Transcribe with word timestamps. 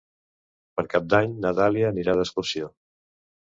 Per 0.79 0.85
Cap 0.93 1.05
d'Any 1.15 1.35
na 1.43 1.51
Dàlia 1.59 1.91
anirà 1.95 2.17
d'excursió. 2.21 2.73